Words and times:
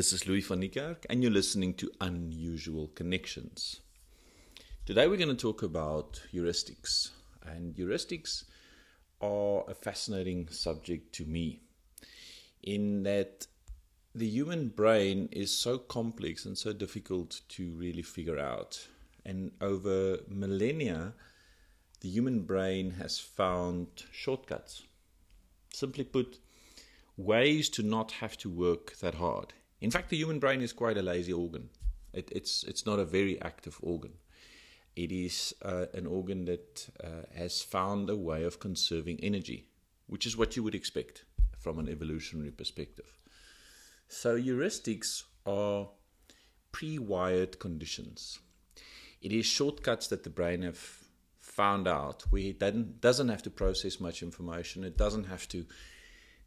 This 0.00 0.14
is 0.14 0.26
Louis 0.26 0.40
van 0.40 0.62
Niekerk, 0.62 1.04
and 1.10 1.22
you're 1.22 1.30
listening 1.30 1.74
to 1.74 1.92
Unusual 2.00 2.88
Connections. 2.94 3.82
Today 4.86 5.06
we're 5.06 5.18
going 5.18 5.28
to 5.28 5.34
talk 5.34 5.62
about 5.62 6.22
heuristics, 6.32 7.10
and 7.44 7.74
heuristics 7.74 8.44
are 9.20 9.62
a 9.68 9.74
fascinating 9.74 10.48
subject 10.48 11.14
to 11.16 11.26
me 11.26 11.60
in 12.62 13.02
that 13.02 13.46
the 14.14 14.26
human 14.26 14.68
brain 14.68 15.28
is 15.32 15.54
so 15.54 15.76
complex 15.76 16.46
and 16.46 16.56
so 16.56 16.72
difficult 16.72 17.42
to 17.50 17.70
really 17.72 18.00
figure 18.00 18.38
out. 18.38 18.88
And 19.26 19.52
over 19.60 20.20
millennia, 20.28 21.12
the 22.00 22.08
human 22.08 22.44
brain 22.44 22.92
has 22.92 23.18
found 23.18 24.04
shortcuts. 24.10 24.82
Simply 25.74 26.04
put, 26.04 26.38
ways 27.18 27.68
to 27.68 27.82
not 27.82 28.12
have 28.12 28.38
to 28.38 28.48
work 28.48 28.96
that 29.00 29.16
hard. 29.16 29.52
In 29.80 29.90
fact, 29.90 30.10
the 30.10 30.16
human 30.16 30.38
brain 30.38 30.60
is 30.60 30.72
quite 30.72 30.98
a 30.98 31.02
lazy 31.02 31.32
organ. 31.32 31.70
It, 32.12 32.30
it's 32.32 32.64
it's 32.64 32.84
not 32.86 32.98
a 32.98 33.04
very 33.04 33.40
active 33.40 33.78
organ. 33.82 34.12
It 34.96 35.12
is 35.12 35.54
uh, 35.62 35.86
an 35.94 36.06
organ 36.06 36.44
that 36.46 36.88
uh, 37.02 37.26
has 37.34 37.62
found 37.62 38.10
a 38.10 38.16
way 38.16 38.42
of 38.42 38.58
conserving 38.58 39.20
energy, 39.22 39.68
which 40.08 40.26
is 40.26 40.36
what 40.36 40.56
you 40.56 40.62
would 40.62 40.74
expect 40.74 41.24
from 41.58 41.78
an 41.78 41.88
evolutionary 41.88 42.50
perspective. 42.50 43.18
So 44.08 44.36
heuristics 44.36 45.22
are 45.46 45.88
pre-wired 46.72 47.58
conditions. 47.60 48.40
It 49.22 49.32
is 49.32 49.46
shortcuts 49.46 50.08
that 50.08 50.24
the 50.24 50.30
brain 50.30 50.62
have 50.62 51.00
found 51.40 51.86
out 51.86 52.24
where 52.30 52.42
it 52.42 53.00
doesn't 53.00 53.28
have 53.28 53.42
to 53.42 53.50
process 53.50 54.00
much 54.00 54.22
information. 54.22 54.82
It 54.82 54.96
doesn't 54.96 55.24
have 55.24 55.46
to 55.48 55.66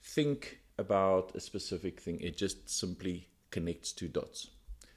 think 0.01 0.59
about 0.77 1.35
a 1.35 1.39
specific 1.39 1.99
thing. 2.01 2.19
It 2.19 2.37
just 2.37 2.69
simply 2.69 3.27
connects 3.51 3.91
two 3.91 4.07
dots. 4.07 4.47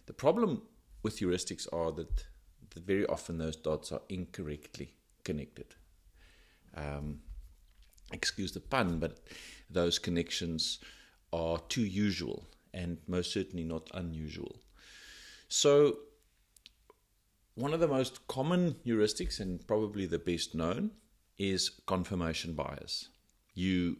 The 0.06 0.12
problem 0.12 0.62
with 1.02 1.18
heuristics 1.18 1.66
are 1.72 1.92
that, 1.92 2.24
that 2.70 2.86
very 2.86 3.06
often 3.06 3.38
those 3.38 3.56
dots 3.56 3.92
are 3.92 4.02
incorrectly 4.08 4.94
connected. 5.24 5.74
Um, 6.74 7.20
excuse 8.12 8.52
the 8.52 8.60
pun, 8.60 8.98
but 8.98 9.18
those 9.70 9.98
connections 9.98 10.78
are 11.32 11.58
too 11.68 11.84
usual 11.84 12.46
and 12.72 12.98
most 13.06 13.32
certainly 13.32 13.64
not 13.64 13.90
unusual. 13.94 14.56
So, 15.48 15.98
one 17.54 17.72
of 17.72 17.80
the 17.80 17.88
most 17.88 18.26
common 18.28 18.76
heuristics 18.84 19.40
and 19.40 19.66
probably 19.66 20.06
the 20.06 20.18
best 20.18 20.54
known 20.54 20.90
is 21.38 21.70
confirmation 21.86 22.52
bias. 22.52 23.08
You 23.54 23.96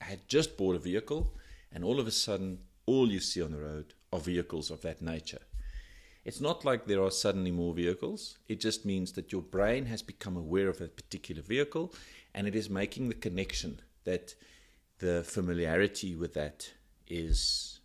had 0.00 0.28
just 0.28 0.56
bought 0.56 0.76
a 0.76 0.78
vehicle, 0.78 1.34
and 1.72 1.84
all 1.84 2.00
of 2.00 2.06
a 2.06 2.10
sudden, 2.10 2.58
all 2.86 3.10
you 3.10 3.20
see 3.20 3.42
on 3.42 3.52
the 3.52 3.58
road 3.58 3.94
are 4.12 4.20
vehicles 4.20 4.70
of 4.70 4.82
that 4.82 5.02
nature. 5.02 5.40
It's 6.24 6.40
not 6.40 6.64
like 6.64 6.86
there 6.86 7.02
are 7.02 7.10
suddenly 7.10 7.50
more 7.50 7.74
vehicles. 7.74 8.38
It 8.48 8.60
just 8.60 8.86
means 8.86 9.12
that 9.12 9.30
your 9.30 9.42
brain 9.42 9.86
has 9.86 10.02
become 10.02 10.36
aware 10.36 10.68
of 10.68 10.80
a 10.80 10.88
particular 10.88 11.42
vehicle 11.42 11.92
and 12.34 12.46
it 12.46 12.54
is 12.54 12.70
making 12.70 13.08
the 13.08 13.14
connection 13.14 13.80
that 14.04 14.34
the 14.98 15.22
familiarity 15.24 16.14
with 16.14 16.34
that 16.34 16.70
is 17.06 17.80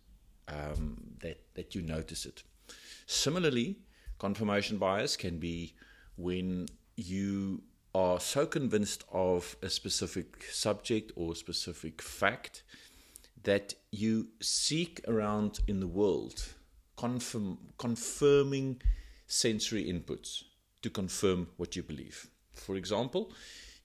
um, 0.48 0.96
that, 1.20 1.40
that 1.54 1.74
you 1.74 1.82
notice 1.82 2.24
it. 2.24 2.42
Similarly, 3.06 3.76
confirmation 4.18 4.78
bias 4.78 5.16
can 5.16 5.38
be 5.38 5.74
when 6.16 6.66
you 6.96 7.62
are 7.94 8.20
so 8.20 8.46
convinced 8.46 9.04
of 9.12 9.56
a 9.62 9.68
specific 9.68 10.44
subject 10.44 11.12
or 11.16 11.34
specific 11.34 12.00
fact 12.00 12.62
that 13.42 13.74
you 13.90 14.28
seek 14.40 15.00
around 15.08 15.60
in 15.66 15.80
the 15.80 15.86
world 15.86 16.54
confirm, 16.96 17.58
confirming 17.78 18.80
sensory 19.26 19.84
inputs 19.84 20.42
to 20.82 20.90
confirm 20.90 21.48
what 21.56 21.74
you 21.74 21.82
believe. 21.82 22.28
For 22.52 22.76
example, 22.76 23.32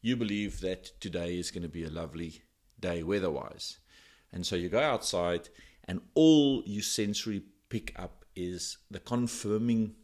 you 0.02 0.16
believe 0.18 0.60
that 0.62 1.00
today 1.00 1.40
is 1.40 1.52
going 1.52 1.64
to 1.64 1.70
be 1.70 1.84
a 1.84 1.90
lovely 1.90 2.44
day 2.80 3.04
weather 3.04 3.32
wise. 3.32 3.80
And 4.32 4.46
so 4.46 4.56
you 4.56 4.70
go 4.70 4.82
outside, 4.82 5.50
and 5.86 6.02
all 6.14 6.62
you 6.66 6.82
sensory 6.82 7.44
pick 7.70 7.94
up 7.98 8.26
is 8.36 8.78
the 8.92 9.00
confirming 9.00 9.96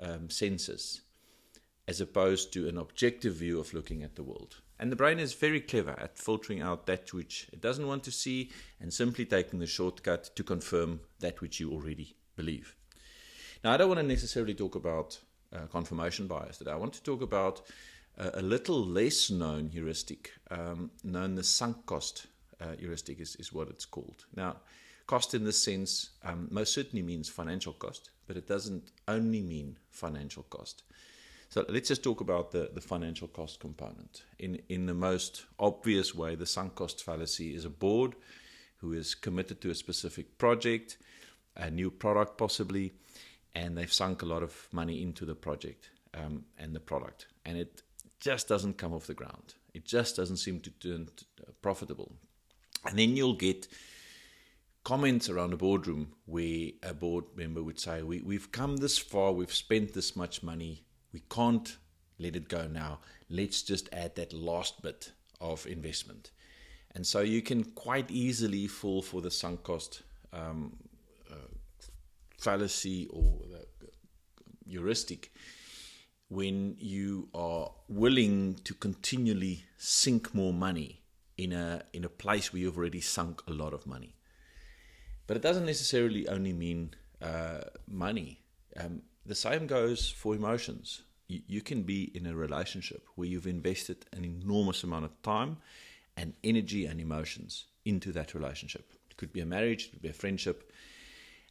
um, 0.00 0.28
senses 0.28 1.02
as 1.88 2.00
opposed 2.00 2.52
to 2.52 2.68
an 2.68 2.78
objective 2.78 3.34
view 3.34 3.60
of 3.60 3.72
looking 3.72 4.02
at 4.02 4.16
the 4.16 4.22
world. 4.22 4.56
And 4.78 4.92
the 4.92 4.96
brain 4.96 5.18
is 5.18 5.32
very 5.32 5.60
clever 5.60 5.94
at 5.98 6.18
filtering 6.18 6.60
out 6.60 6.86
that 6.86 7.12
which 7.12 7.48
it 7.52 7.60
doesn't 7.60 7.86
want 7.86 8.04
to 8.04 8.10
see 8.10 8.50
and 8.80 8.92
simply 8.92 9.24
taking 9.24 9.58
the 9.58 9.66
shortcut 9.66 10.30
to 10.36 10.44
confirm 10.44 11.00
that 11.20 11.40
which 11.40 11.60
you 11.60 11.72
already 11.72 12.16
believe. 12.36 12.74
Now, 13.64 13.72
I 13.72 13.76
don't 13.76 13.88
want 13.88 14.00
to 14.00 14.06
necessarily 14.06 14.54
talk 14.54 14.74
about 14.74 15.18
uh, 15.54 15.66
confirmation 15.72 16.26
bias 16.26 16.58
today. 16.58 16.72
I 16.72 16.76
want 16.76 16.92
to 16.94 17.02
talk 17.02 17.22
about 17.22 17.62
uh, 18.18 18.30
a 18.34 18.42
little 18.42 18.84
less 18.84 19.30
known 19.30 19.68
heuristic, 19.68 20.32
um, 20.50 20.90
known 21.04 21.34
the 21.36 21.44
sunk 21.44 21.86
cost 21.86 22.26
uh, 22.60 22.76
heuristic, 22.78 23.20
is, 23.20 23.36
is 23.36 23.52
what 23.52 23.68
it's 23.68 23.86
called. 23.86 24.26
Now, 24.34 24.56
cost 25.06 25.34
in 25.34 25.44
this 25.44 25.62
sense 25.62 26.10
um, 26.24 26.48
most 26.50 26.74
certainly 26.74 27.02
means 27.02 27.28
financial 27.28 27.72
cost, 27.72 28.10
but 28.26 28.36
it 28.36 28.46
doesn't 28.46 28.90
only 29.08 29.40
mean 29.40 29.78
financial 29.90 30.42
cost. 30.44 30.82
So 31.56 31.64
let's 31.70 31.88
just 31.88 32.04
talk 32.04 32.20
about 32.20 32.50
the, 32.50 32.68
the 32.74 32.82
financial 32.82 33.28
cost 33.28 33.60
component. 33.60 34.24
In, 34.38 34.60
in 34.68 34.84
the 34.84 34.92
most 34.92 35.46
obvious 35.58 36.14
way, 36.14 36.34
the 36.34 36.44
sunk 36.44 36.74
cost 36.74 37.02
fallacy 37.02 37.54
is 37.54 37.64
a 37.64 37.70
board 37.70 38.14
who 38.76 38.92
is 38.92 39.14
committed 39.14 39.62
to 39.62 39.70
a 39.70 39.74
specific 39.74 40.36
project, 40.36 40.98
a 41.56 41.70
new 41.70 41.90
product 41.90 42.36
possibly, 42.36 42.92
and 43.54 43.74
they've 43.74 43.90
sunk 43.90 44.20
a 44.20 44.26
lot 44.26 44.42
of 44.42 44.68
money 44.70 45.00
into 45.00 45.24
the 45.24 45.34
project 45.34 45.88
um, 46.12 46.44
and 46.58 46.74
the 46.74 46.78
product. 46.78 47.28
And 47.46 47.56
it 47.56 47.80
just 48.20 48.48
doesn't 48.48 48.76
come 48.76 48.92
off 48.92 49.06
the 49.06 49.14
ground. 49.14 49.54
It 49.72 49.86
just 49.86 50.14
doesn't 50.14 50.36
seem 50.36 50.60
to 50.60 50.70
turn 50.72 51.08
profitable. 51.62 52.12
And 52.84 52.98
then 52.98 53.16
you'll 53.16 53.32
get 53.32 53.66
comments 54.84 55.30
around 55.30 55.54
a 55.54 55.56
boardroom 55.56 56.12
where 56.26 56.72
a 56.82 56.92
board 56.92 57.24
member 57.34 57.62
would 57.62 57.80
say, 57.80 58.02
we, 58.02 58.20
We've 58.20 58.52
come 58.52 58.76
this 58.76 58.98
far, 58.98 59.32
we've 59.32 59.54
spent 59.54 59.94
this 59.94 60.14
much 60.14 60.42
money, 60.42 60.82
we 61.16 61.22
can't 61.30 61.78
let 62.18 62.36
it 62.36 62.46
go 62.46 62.66
now. 62.66 62.98
Let's 63.30 63.62
just 63.62 63.88
add 63.90 64.16
that 64.16 64.34
last 64.34 64.82
bit 64.82 65.12
of 65.40 65.66
investment. 65.66 66.30
And 66.94 67.06
so 67.06 67.20
you 67.20 67.40
can 67.40 67.64
quite 67.64 68.10
easily 68.10 68.66
fall 68.66 69.00
for 69.00 69.22
the 69.22 69.30
sunk 69.30 69.62
cost 69.62 70.02
um, 70.34 70.76
uh, 71.30 71.52
fallacy 72.36 73.06
or 73.08 73.38
the 73.50 73.66
heuristic 74.68 75.32
when 76.28 76.76
you 76.78 77.30
are 77.34 77.70
willing 77.88 78.56
to 78.64 78.74
continually 78.74 79.64
sink 79.78 80.34
more 80.34 80.52
money 80.52 81.00
in 81.38 81.54
a 81.54 81.82
in 81.94 82.04
a 82.04 82.10
place 82.10 82.52
where 82.52 82.60
you've 82.60 82.76
already 82.76 83.00
sunk 83.00 83.42
a 83.48 83.52
lot 83.52 83.72
of 83.72 83.86
money. 83.86 84.16
But 85.26 85.38
it 85.38 85.42
doesn't 85.42 85.64
necessarily 85.64 86.28
only 86.28 86.52
mean 86.52 86.90
uh, 87.22 87.60
money. 87.88 88.40
Um, 88.78 89.00
the 89.24 89.34
same 89.34 89.66
goes 89.66 90.10
for 90.10 90.34
emotions 90.34 91.02
you, 91.28 91.40
you 91.46 91.60
can 91.60 91.82
be 91.82 92.10
in 92.14 92.26
a 92.26 92.34
relationship 92.34 93.06
where 93.14 93.28
you've 93.28 93.46
invested 93.46 94.06
an 94.12 94.24
enormous 94.24 94.82
amount 94.84 95.04
of 95.04 95.22
time 95.22 95.58
and 96.16 96.34
energy 96.42 96.86
and 96.86 97.00
emotions 97.00 97.66
into 97.84 98.12
that 98.12 98.34
relationship. 98.34 98.92
It 99.10 99.16
could 99.16 99.32
be 99.32 99.40
a 99.40 99.46
marriage, 99.46 99.86
it 99.86 99.90
could 99.90 100.02
be 100.02 100.08
a 100.08 100.14
friendship. 100.14 100.72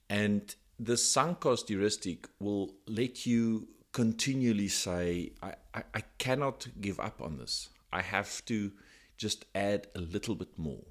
And 0.10 0.54
the 0.80 0.98
sunk 0.98 1.42
cost 1.42 1.70
heuristic 1.70 2.28
will 2.40 2.74
let 2.88 3.26
you 3.26 3.68
continually 3.92 4.68
say, 4.68 5.32
I, 5.42 5.54
I, 5.74 5.84
I 5.94 6.02
cannot 6.18 6.68
give 6.82 7.00
up 7.00 7.22
on 7.22 7.38
this. 7.38 7.70
I 7.94 8.02
have 8.02 8.44
to 8.46 8.72
just 9.18 9.46
add 9.56 9.88
a 9.96 10.02
little 10.02 10.36
bit 10.36 10.58
more. 10.58 10.84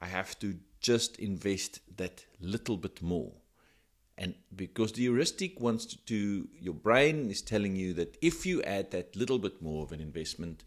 I 0.00 0.06
have 0.06 0.38
to 0.40 0.56
just 0.80 1.18
invest 1.18 1.80
that 1.96 2.24
little 2.40 2.76
bit 2.76 3.00
more. 3.02 3.32
And 4.18 4.34
because 4.54 4.92
the 4.92 5.02
heuristic 5.02 5.60
wants 5.60 5.86
to, 5.94 6.48
your 6.60 6.74
brain 6.74 7.30
is 7.30 7.40
telling 7.40 7.76
you 7.76 7.94
that 7.94 8.18
if 8.20 8.44
you 8.44 8.60
add 8.64 8.90
that 8.90 9.14
little 9.14 9.38
bit 9.38 9.62
more 9.62 9.84
of 9.84 9.92
an 9.92 10.00
investment, 10.00 10.64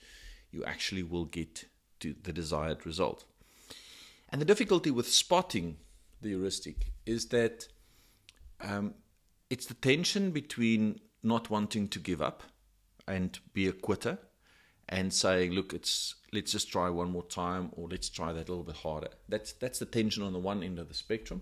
you 0.52 0.64
actually 0.64 1.04
will 1.04 1.26
get 1.26 1.66
to 2.00 2.16
the 2.24 2.32
desired 2.32 2.86
result. 2.86 3.26
And 4.30 4.40
the 4.40 4.46
difficulty 4.46 4.90
with 4.90 5.10
spotting 5.10 5.78
the 6.22 6.30
heuristic 6.30 6.94
is 7.06 7.28
that 7.28 7.68
um, 8.62 8.94
it's 9.50 9.66
the 9.66 9.74
tension 9.74 10.32
between 10.32 11.02
not 11.22 11.50
wanting 11.50 11.90
to 11.90 12.00
give 12.00 12.22
up 12.22 12.44
and 13.06 13.38
be 13.54 13.68
a 13.68 13.74
quitter 13.74 14.18
and 14.88 15.14
saying, 15.14 15.52
look, 15.52 15.74
it's 15.74 16.16
let's 16.32 16.54
just 16.54 16.72
try 16.72 16.90
one 16.90 17.12
more 17.12 17.26
time 17.26 17.72
or 17.74 17.90
let's 17.90 18.08
try 18.08 18.32
that 18.32 18.48
a 18.48 18.52
little 18.52 18.64
bit 18.64 18.78
harder. 18.78 19.10
That's 19.28 19.52
that's 19.52 19.80
the 19.80 19.86
tension 19.86 20.24
on 20.24 20.32
the 20.32 20.40
one 20.40 20.64
end 20.64 20.80
of 20.80 20.88
the 20.88 20.94
spectrum. 20.94 21.42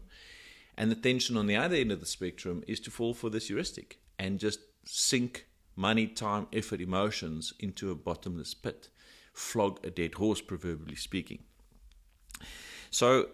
And 0.80 0.90
the 0.90 0.96
tension 0.96 1.36
on 1.36 1.48
the 1.48 1.58
other 1.58 1.76
end 1.76 1.92
of 1.92 2.00
the 2.00 2.06
spectrum 2.06 2.64
is 2.66 2.80
to 2.80 2.90
fall 2.90 3.14
for 3.14 3.30
this 3.30 3.50
heuristic 3.50 4.00
and 4.18 4.40
just 4.40 4.62
sink 4.86 5.46
money, 5.76 6.08
time, 6.08 6.48
effort, 6.54 6.80
emotions 6.80 7.54
into 7.60 7.92
a 7.92 7.96
bottomless 7.96 8.54
pit, 8.54 8.88
flog 9.34 9.86
a 9.86 9.90
dead 9.90 10.14
horse, 10.14 10.40
proverbially 10.40 10.96
speaking. 10.96 11.44
So, 12.92 13.28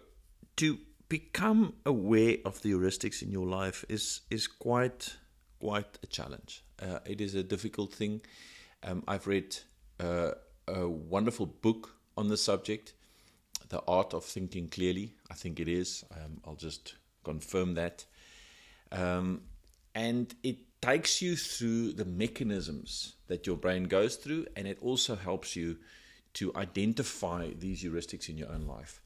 to 0.56 0.78
become 1.08 1.74
aware 1.86 2.38
of 2.44 2.62
the 2.62 2.72
heuristics 2.72 3.22
in 3.22 3.30
your 3.30 3.46
life 3.46 3.84
is 3.88 4.22
is 4.28 4.48
quite 4.48 5.16
quite 5.60 5.98
a 6.02 6.06
challenge. 6.08 6.64
Uh, 6.82 6.98
it 7.06 7.20
is 7.20 7.36
a 7.36 7.44
difficult 7.44 7.94
thing. 7.94 8.22
Um, 8.82 9.04
I've 9.06 9.28
read 9.28 9.56
uh, 10.00 10.32
a 10.66 10.88
wonderful 10.88 11.46
book 11.46 11.94
on 12.16 12.26
the 12.26 12.36
subject, 12.36 12.94
The 13.68 13.82
Art 13.86 14.14
of 14.14 14.24
Thinking 14.24 14.68
Clearly. 14.68 15.14
I 15.30 15.34
think 15.34 15.60
it 15.60 15.68
is. 15.68 16.04
Um, 16.10 16.40
I'll 16.44 16.56
just 16.56 16.96
confirm 17.30 17.74
that. 17.74 18.04
Um, 18.92 19.42
and 19.94 20.34
it 20.42 20.58
takes 20.80 21.20
you 21.20 21.36
through 21.36 21.92
the 22.00 22.04
mechanisms 22.04 23.14
that 23.26 23.46
your 23.46 23.56
brain 23.56 23.84
goes 23.84 24.16
through, 24.16 24.46
and 24.56 24.66
it 24.72 24.78
also 24.80 25.16
helps 25.16 25.56
you 25.56 25.68
to 26.34 26.52
identify 26.54 27.42
these 27.64 27.82
heuristics 27.82 28.28
in 28.28 28.36
your 28.38 28.50
own 28.56 28.66
life. 28.76 29.00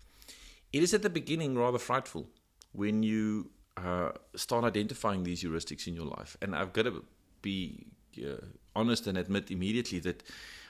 It 0.73 0.83
is 0.83 0.93
at 0.95 1.03
the 1.03 1.11
beginning 1.21 1.57
rather 1.57 1.79
frightful 1.79 2.25
when 2.73 3.03
you 3.03 3.51
uh, 3.77 4.11
start 4.35 4.65
identifying 4.65 5.23
these 5.25 5.43
heuristics 5.45 5.87
in 5.87 5.95
your 5.95 6.07
life. 6.19 6.37
And 6.43 6.55
I've 6.55 6.73
got 6.73 6.85
to 6.85 7.05
be 7.41 7.87
uh, 8.19 8.45
honest 8.75 9.07
and 9.07 9.17
admit 9.17 9.51
immediately 9.51 10.01
that 10.01 10.23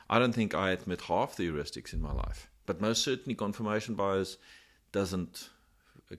I 0.08 0.18
don't 0.18 0.34
think 0.34 0.54
I 0.54 0.70
admit 0.70 1.00
half 1.02 1.36
the 1.36 1.48
heuristics 1.48 1.92
in 1.92 2.00
my 2.00 2.12
life. 2.12 2.48
But 2.66 2.80
most 2.80 3.02
certainly, 3.02 3.34
confirmation 3.34 3.94
bias 3.94 4.36
doesn't 4.92 5.50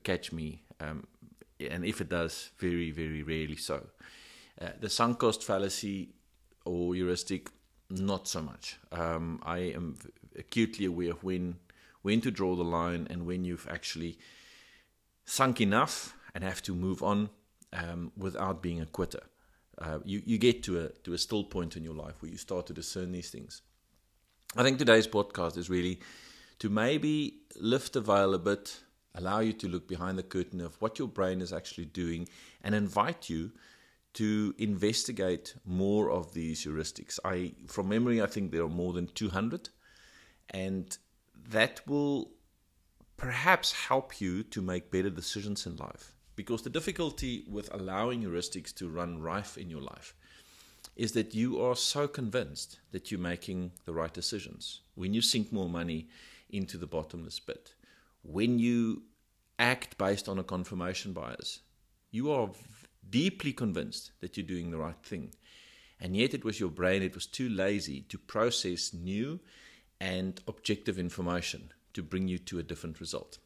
catch 0.04 0.31
me. 0.31 0.63
Um, 0.80 1.07
and 1.69 1.86
if 1.86 2.02
it 2.02 2.10
does, 2.10 2.52
very, 2.58 2.92
very 2.92 3.24
rarely 3.24 3.56
so. 3.56 3.88
Uh, 4.60 4.69
the 4.80 4.90
sunk 4.90 5.19
cost 5.19 5.44
fallacy 5.44 6.10
or 6.66 6.94
heuristic, 6.96 7.50
not 7.90 8.28
so 8.28 8.42
much. 8.42 8.78
Um, 8.92 9.42
I 9.44 9.58
am 9.60 9.98
acutely 10.38 10.86
aware 10.86 11.12
of 11.12 11.24
when 11.24 11.56
when 12.04 12.22
to 12.22 12.31
draw 12.31 12.56
the 12.56 12.63
line 12.63 13.08
and 13.10 13.25
when 13.28 13.44
you've 13.44 13.68
actually 13.69 14.18
sunk 15.25 15.62
enough 15.62 16.16
and 16.34 16.44
have 16.44 16.62
to 16.63 16.74
move 16.74 17.04
on 17.04 17.30
um, 17.74 18.12
without 18.18 18.62
being 18.62 18.81
a 18.81 18.86
quitter. 18.86 19.22
Uh, 19.78 20.00
you, 20.04 20.22
you 20.25 20.38
get 20.38 20.63
to 20.63 20.80
a 20.80 20.90
to 21.04 21.13
a 21.13 21.18
still 21.18 21.44
point 21.44 21.78
in 21.78 21.84
your 21.84 21.94
life 21.94 22.22
where 22.22 22.31
you 22.31 22.38
start 22.38 22.66
to 22.68 22.74
discern 22.74 23.12
these 23.12 23.30
things. 23.30 23.62
I 24.56 24.63
think 24.63 24.78
today's 24.78 25.08
podcast 25.08 25.58
is 25.58 25.69
really 25.69 26.00
to 26.60 26.69
maybe 26.69 27.38
lift 27.60 27.94
the 27.94 28.02
veil 28.02 28.34
a 28.34 28.40
bit, 28.40 28.81
allow 29.16 29.40
you 29.40 29.54
to 29.54 29.68
look 29.68 29.88
behind 29.88 30.18
the 30.18 30.24
curtain 30.24 30.62
of 30.62 30.81
what 30.81 31.00
your 31.00 31.08
brain 31.08 31.42
is 31.42 31.54
actually 31.54 31.86
doing, 31.86 32.28
and 32.63 32.74
invite 32.75 33.30
you 33.30 33.52
to 34.13 34.54
investigate 34.58 35.56
more 35.66 36.12
of 36.12 36.34
these 36.34 36.66
heuristics. 36.66 37.19
I, 37.24 37.54
from 37.68 37.90
memory, 37.90 38.22
I 38.22 38.28
think 38.28 38.52
there 38.52 38.63
are 38.63 38.69
more 38.69 38.94
than 38.94 39.08
200, 39.08 39.69
and 40.50 40.98
that 41.50 41.81
will 41.88 42.31
perhaps 43.18 43.72
help 43.72 44.19
you 44.19 44.44
to 44.44 44.62
make 44.62 44.92
better 44.92 45.10
decisions 45.10 45.66
in 45.66 45.75
life. 45.78 46.13
Because 46.36 46.63
the 46.63 46.69
difficulty 46.69 47.44
with 47.48 47.74
allowing 47.74 48.24
heuristics 48.24 48.74
to 48.75 48.90
run 48.90 49.22
rife 49.22 49.58
in 49.58 49.69
your 49.69 49.81
life 49.81 50.16
is 50.96 51.12
that 51.12 51.36
you 51.36 51.62
are 51.62 51.75
so 51.75 52.08
convinced 52.08 52.80
that 52.92 53.12
you're 53.12 53.19
making 53.19 53.72
the 53.86 53.94
right 53.94 54.13
decisions. 54.13 54.81
When 54.96 55.13
you 55.13 55.22
sink 55.22 55.52
more 55.52 55.69
money 55.69 56.10
into 56.50 56.78
the 56.78 56.88
bottomless 56.88 57.40
pit, 57.40 57.75
when 58.23 58.59
you 58.59 59.03
act 59.59 59.97
based 59.97 60.27
on 60.27 60.39
a 60.39 60.44
confirmation 60.44 61.13
bias, 61.13 61.59
you 62.12 62.31
are 62.31 62.50
deeply 63.09 63.53
convinced 63.53 64.12
that 64.21 64.38
you're 64.38 64.45
doing 64.45 64.71
the 64.71 64.77
right 64.77 65.01
thing. 65.03 65.33
And 66.00 66.15
yet 66.15 66.33
it 66.33 66.44
was 66.44 66.59
your 66.59 66.69
brain, 66.69 67.03
it 67.03 67.13
was 67.13 67.27
too 67.27 67.50
lazy 67.50 68.01
to 68.09 68.18
process 68.18 68.94
new 68.94 69.39
and 70.00 70.41
objective 70.47 70.97
information 70.97 71.71
to 71.94 72.01
bring 72.01 72.27
you 72.27 72.39
to 72.39 72.57
a 72.57 72.63
different 72.63 73.00
result. 73.00 73.38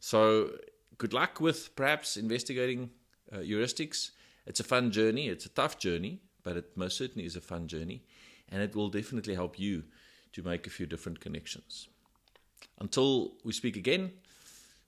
So, 0.00 0.52
good 0.98 1.12
luck 1.12 1.40
with 1.40 1.76
perhaps 1.76 2.16
investigating 2.16 2.90
uh, 3.30 3.38
heuristics. 3.38 4.12
It's 4.46 4.60
a 4.60 4.64
fun 4.64 4.90
journey, 4.90 5.28
it's 5.28 5.44
a 5.44 5.50
tough 5.50 5.78
journey, 5.78 6.20
but 6.42 6.56
it 6.56 6.76
most 6.76 6.96
certainly 6.96 7.26
is 7.26 7.36
a 7.36 7.40
fun 7.40 7.66
journey, 7.66 8.04
and 8.48 8.62
it 8.62 8.74
will 8.74 8.88
definitely 8.88 9.34
help 9.34 9.58
you 9.58 9.84
to 10.32 10.42
make 10.42 10.66
a 10.66 10.70
few 10.70 10.86
different 10.86 11.20
connections. 11.20 11.88
Until 12.78 13.32
we 13.44 13.52
speak 13.52 13.76
again, 13.76 14.12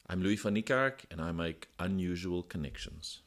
I'm 0.08 0.22
Louis 0.22 0.36
van 0.36 0.54
Niekerk, 0.54 1.04
and 1.10 1.20
I 1.20 1.32
make 1.32 1.68
unusual 1.78 2.42
connections. 2.42 3.20